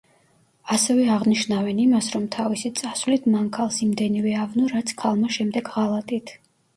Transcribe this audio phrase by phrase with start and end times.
[0.75, 6.35] ასევე აღნიშნავს იმას, რომ თავისი წასვლით მან ქალს იმდენივე ავნო, რაც ქალმა შემდეგ ღალატით.